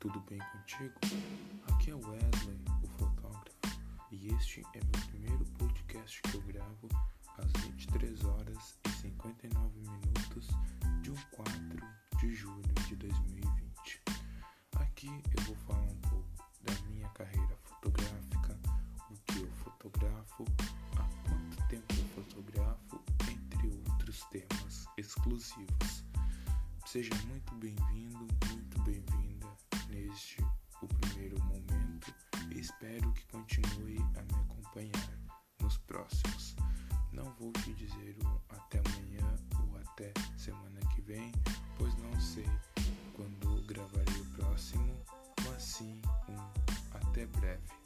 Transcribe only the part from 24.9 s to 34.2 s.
exclusivos. Seja muito bem-vindo, muito Espero que continue